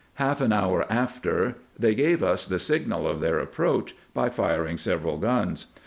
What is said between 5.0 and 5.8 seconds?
guns.